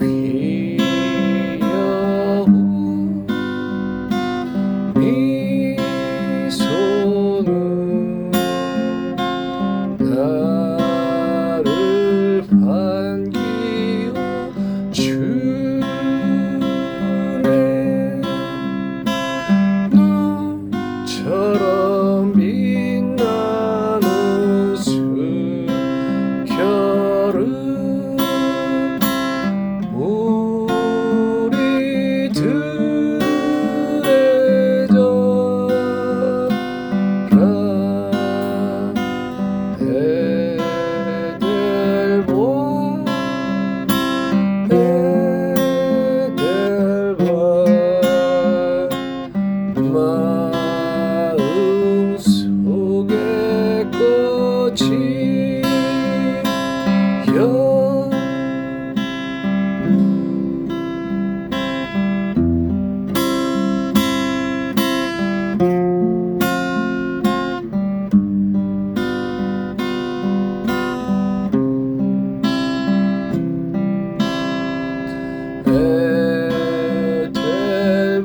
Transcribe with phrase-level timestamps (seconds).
[0.00, 0.59] here.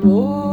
[0.08, 0.45] Oh.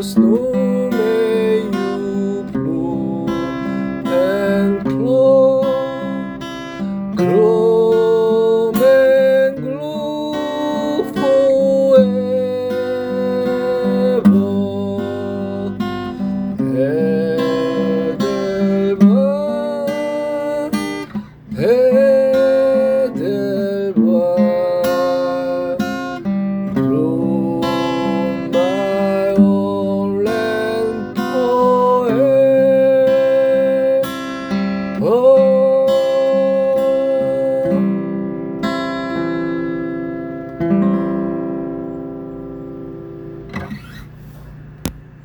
[0.00, 3.28] Close no may you blow
[4.06, 5.60] and clo
[7.16, 12.00] clo and glow forever.
[18.88, 19.20] ever
[21.58, 21.89] ever.